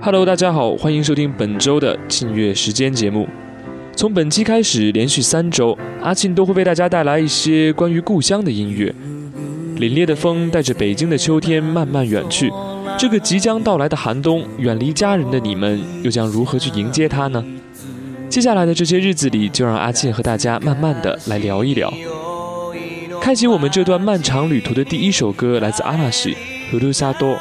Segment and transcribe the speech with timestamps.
[0.00, 3.28] Hello，大家好，欢迎收听本周的庆月时间节目。
[3.96, 8.94] 从本期开始，连续三周，阿庆都会为大家带来一些关于故乡的音乐。
[9.76, 12.48] 凛冽的风带着北京的秋天慢慢远去，
[12.96, 17.44] 这个即将到来的寒冬，远离家人的你们又将如何去迎接它呢？
[18.28, 21.92] 接下来的这些日子里，就让阿庆和大家慢慢的来聊一聊。
[23.20, 26.34] 开启我们这段漫长旅途的第一首歌，来自阿拉西
[26.70, 27.34] 《呼噜萨多》。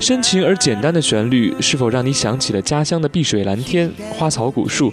[0.00, 4.92] 深情而简单的旋律，是否让你想起了家乡的碧水蓝天、花草古树？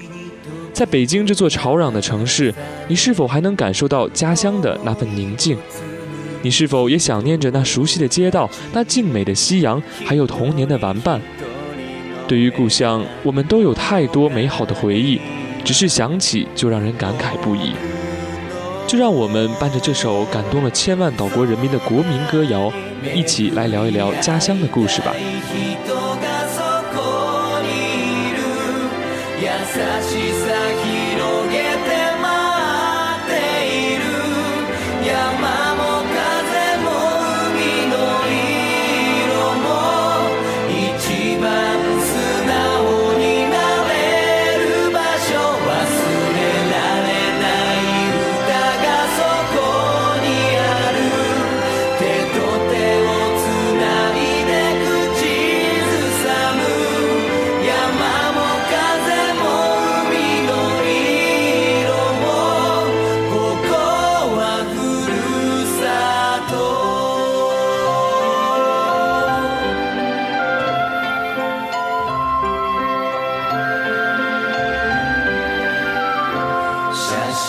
[0.74, 2.54] 在北京这座吵嚷的城市，
[2.88, 5.56] 你是否还能感受到家乡的那份宁静？
[6.42, 11.22] 你是否也想念着那熟悉的街道、那静美的夕阳，还有童年的玩伴？
[12.28, 15.22] 对于故乡，我们都有太多美好的回忆，
[15.64, 17.74] 只是想起就让人感慨不已。
[18.88, 22.72] 就让我们伴着这首感动了千万岛国人民的国民歌谣，
[23.14, 25.14] 一起来聊一聊家乡的故事吧。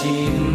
[0.06, 0.45] You.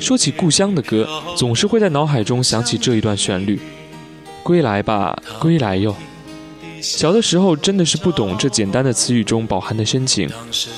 [0.00, 3.58] 说起故乡的歌，总是会在脑海中想起这一段旋律
[4.42, 5.94] ：“归来吧，归来哟。”
[6.82, 10.28] 小的时候真的是不懂这简单的词语中饱含的深情，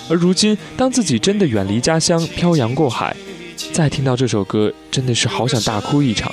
[0.08, 3.14] 而如今当自己真的远离家乡，漂洋过海，
[3.72, 6.32] 再听到这首歌，真的是好想大哭一场。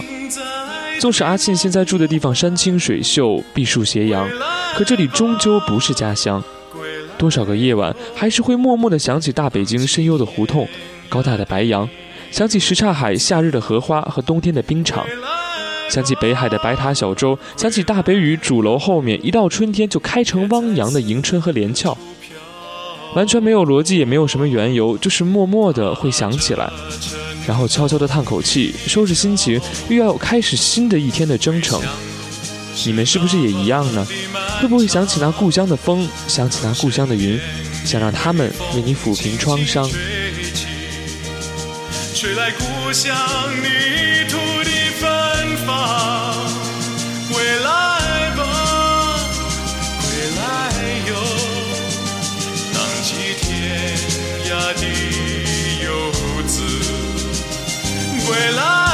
[1.00, 4.30] 纵使阿庆现在住的地方山清水秀、碧树斜阳，
[4.76, 6.42] 可这里终究不是家乡。
[7.18, 10.68] 多少个夜晚，还是会默默地想起大北京深幽的胡同、
[11.10, 11.90] 高大的白杨。
[12.36, 15.06] 想起什刹海夏日的荷花和冬天的冰场，
[15.90, 21.98] 想起北海的白塔小舟，想起大北屿主楼后面一到春天就开成汪洋的迎春和连翘，
[23.16, 26.70] 完全没有逻辑，也没有什么缘由，就是默默的会想起来，
[27.48, 31.80] 然后悄悄的叹口气，收拾心情，又要开始新的一天的征程。
[32.86, 34.06] 你们是不是也一样呢？
[34.60, 37.40] 会不会想起那故乡的风，想起那故乡的云，
[37.86, 39.90] 想让他们为你抚平创伤？
[42.16, 43.14] 吹来故乡
[43.62, 44.72] 泥土的
[45.02, 46.34] 芬芳
[47.30, 49.20] 归来吧
[50.00, 50.08] 归
[50.38, 50.72] 来
[51.10, 51.14] 哟
[52.74, 53.98] 浪迹天
[54.46, 54.84] 涯的
[55.84, 56.64] 游子
[58.26, 58.85] 归来。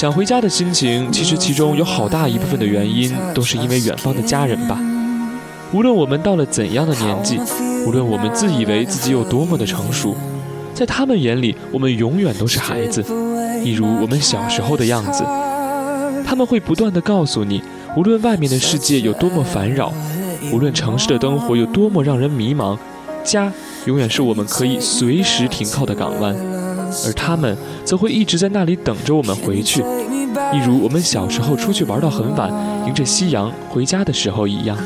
[0.00, 4.80] 想回家的心情，其实其中有好大一部分的原因都是因为远方的家人吧。
[5.74, 7.38] 无论我们到了怎样的年纪，
[7.84, 10.16] 无论我们自以为自己有多么的成熟，
[10.72, 13.04] 在他们眼里，我们永远都是孩子，
[13.62, 15.22] 一如我们小时候的样子。
[16.24, 17.62] 他们会不断地告诉你，
[17.94, 19.92] 无论外面的世界有多么烦扰，
[20.50, 22.78] 无论城市的灯火有多么让人迷茫，
[23.22, 23.52] 家
[23.84, 26.34] 永远是我们可以随时停靠的港湾。
[27.06, 29.80] 而他们则会一直在那里等着我们回去，
[30.52, 32.50] 一如我们小时候出去玩到很晚，
[32.86, 34.76] 迎着夕阳回家的时候一样。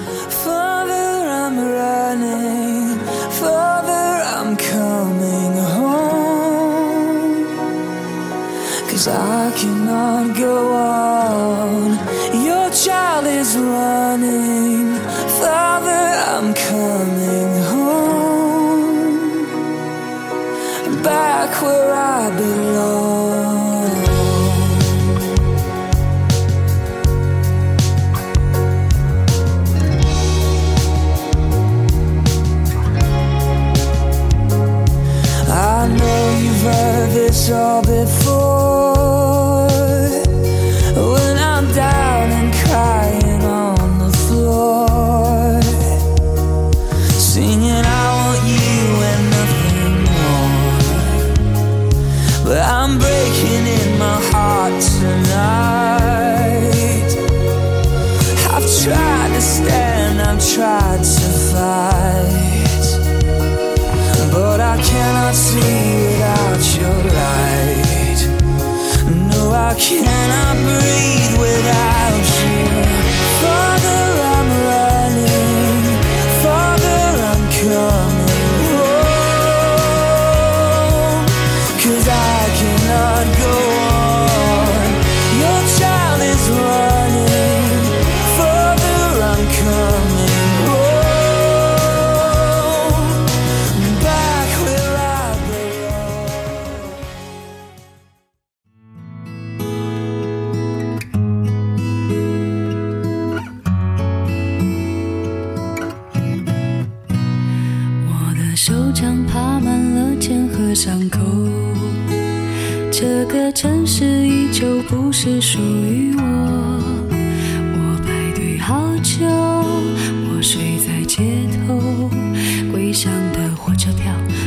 [122.94, 124.04] 归乡的火车票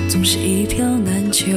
[0.08, 1.52] 总是一票难求。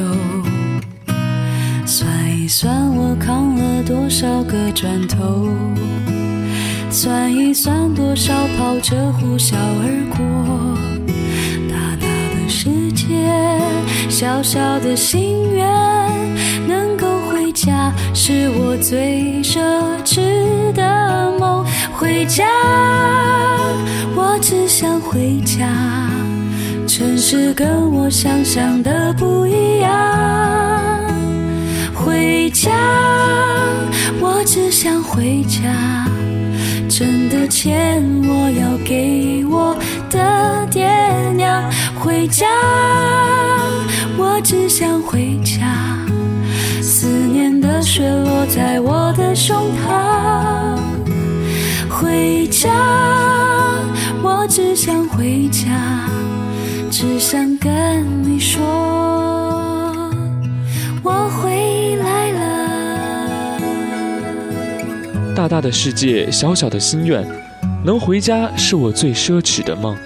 [1.85, 2.05] 算
[2.37, 5.47] 一算我扛了多少个砖头，
[6.89, 10.77] 算一算多少跑车呼啸而过。
[11.69, 13.07] 大大的世界，
[14.09, 15.65] 小小的心愿，
[16.67, 19.61] 能够回家是我最奢
[20.03, 21.65] 侈的梦。
[21.93, 22.43] 回家，
[24.13, 25.69] 我只想回家，
[26.93, 29.89] 城市跟我想象的不一样。
[31.93, 32.69] 回家，
[34.19, 36.05] 我只想回家。
[36.89, 39.73] 挣的钱我要给我
[40.09, 40.85] 的爹
[41.37, 41.63] 娘。
[41.97, 42.45] 回家，
[44.17, 45.97] 我只想回家。
[46.81, 49.55] 思念的雪落在我的胸
[49.87, 50.77] 膛。
[51.89, 52.69] 回家，
[54.21, 55.69] 我只想回家，
[57.01, 58.61] 只想跟你说，
[61.01, 63.59] 我回来了。
[65.35, 67.25] 大大的世界，小小的心愿，
[67.83, 69.97] 能回家是我最奢侈的梦。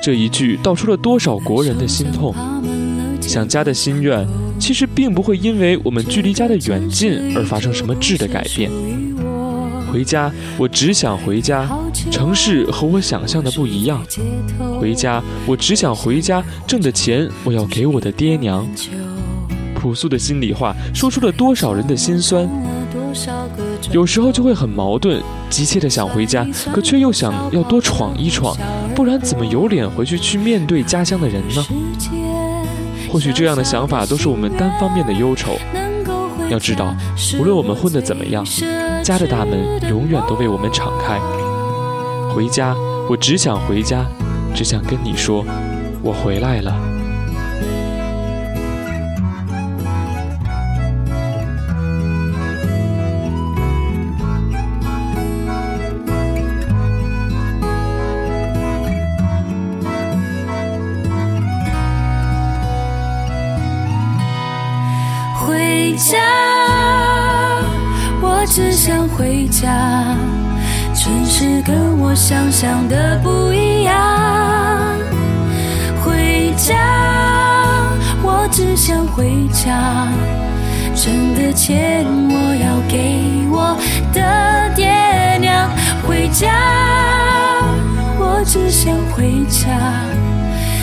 [0.00, 2.32] 这一句道出了多少国人的心痛。
[3.20, 4.24] 想家的心愿，
[4.60, 8.70] 其实并不会因为我们距离家的远近而发生什么质的改变。
[9.96, 11.66] 回家，我只想回家，
[12.10, 14.04] 城市和我想象的不一样。
[14.78, 18.68] 回家，我只想回家，挣的钱我要给我的爹娘。
[19.74, 22.46] 朴素的心里话，说出了多少人的心酸。
[23.90, 28.54] 有时候就会很矛盾，急切的想回家，可却又想要多闯一闯，
[28.94, 31.64] 不然怎么有脸回去去面对家乡的人呢？
[33.10, 35.56] 或许这样的想法都是我们单方面的忧愁。
[36.50, 36.94] 要知道，
[37.40, 38.44] 无论我们混得怎么样，
[39.06, 39.56] 家的大门
[39.88, 41.20] 永远都为我们敞开。
[42.34, 42.74] 回家，
[43.08, 44.04] 我只想回家，
[44.52, 45.44] 只想跟你说，
[46.02, 46.74] 我回来了。
[65.46, 66.25] 回家，
[68.76, 70.14] 想回家。
[70.94, 73.94] 城市跟我想象的不一样。
[76.04, 76.76] 回家，
[78.22, 80.08] 我只想回家。
[80.94, 83.76] 挣的钱我要给我
[84.12, 85.70] 的爹娘。
[86.06, 86.52] 回家，
[88.18, 89.70] 我只想回家。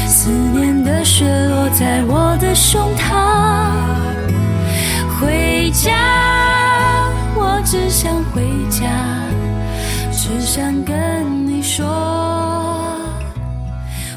[0.08, 3.72] 思念的雪落在我的胸膛。
[5.20, 5.92] 回家，
[7.74, 8.88] 只想回家，
[10.12, 11.84] 只想跟你说，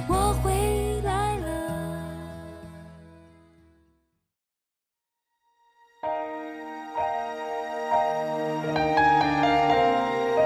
[0.06, 0.52] 我回
[1.02, 1.46] 来了。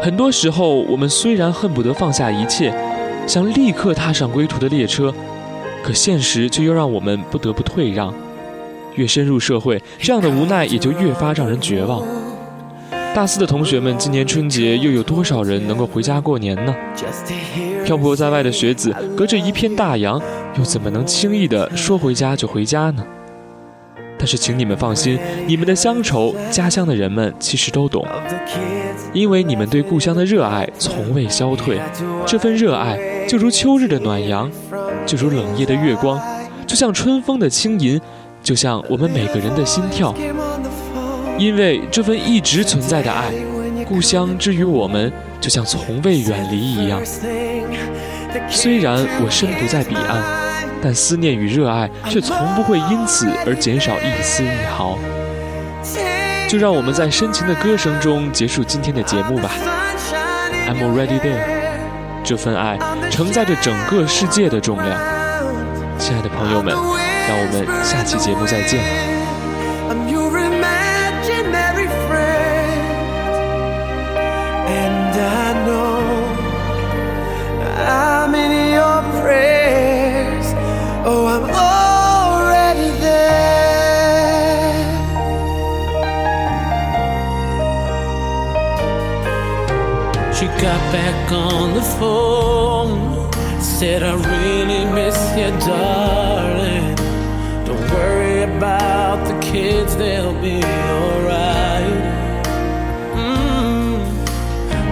[0.00, 2.72] 很多时候，我们虽然恨不得放下一切，
[3.26, 5.12] 想立刻踏上归途的列车，
[5.82, 8.14] 可现实却又让我们不得不退让。
[8.94, 12.04] 越深入社会，这样的无奈也就越发让人绝望。
[13.12, 16.74] 大四的同学们，今年春节又有多少人能够回家过年呢？
[17.84, 20.20] 漂泊在外的学子，隔着一片大洋，
[20.56, 23.04] 又怎么能轻易的说回家就回家呢？
[24.16, 28.06] 但是，请你们放心，你们的乡愁，家乡的人们其实都懂，
[29.12, 31.80] 因为你们对故乡的热爱从未消退。
[32.24, 34.48] 这份热爱，就如秋日的暖阳，
[35.04, 36.20] 就如冷夜的月光，
[36.64, 38.00] 就像春风的轻吟，
[38.40, 40.14] 就像我们每个人的心跳。
[41.40, 43.32] 因为这份一直存在的爱，
[43.88, 47.00] 故乡之于我们，就像从未远离一样。
[48.50, 50.22] 虽然我身不在彼岸，
[50.82, 54.98] 但思念与热爱却从不会因此而减少一丝一毫。
[56.46, 59.50] 就让我们在深情的歌声中结束今天的节目吧。
[60.68, 61.42] I'm already there。
[62.22, 62.78] 这份爱
[63.10, 65.00] 承载着整个世界的重量。
[65.98, 69.19] 亲爱的朋友们，让我们下期节目再见。
[90.92, 93.30] Back on the phone,
[93.60, 96.96] said, I really miss you, darling.
[97.64, 102.02] Don't worry about the kids, they'll be alright.
[103.14, 103.98] Mm.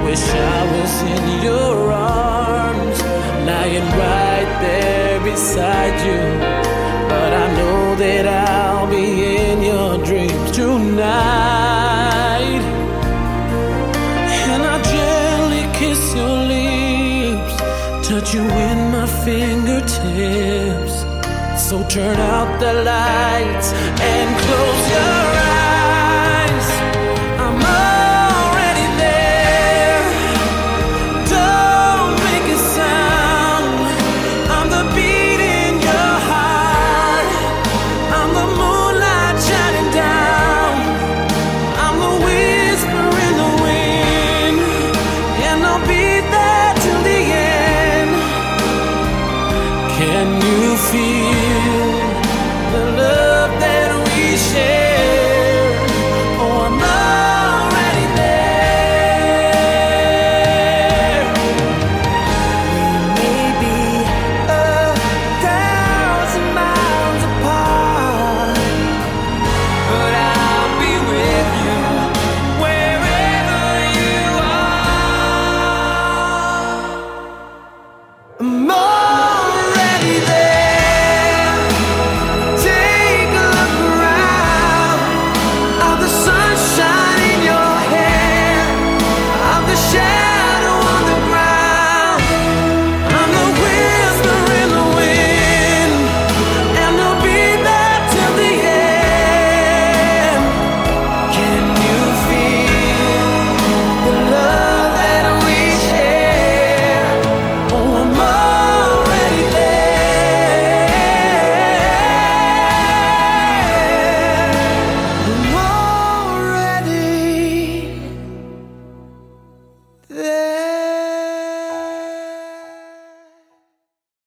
[0.05, 0.25] Wish
[0.55, 2.99] I was in your arms,
[3.49, 6.23] lying right there beside you.
[7.09, 8.38] But I know that I'll
[18.35, 21.05] you in my fingertips.
[21.57, 25.28] So turn out the lights and close your eyes.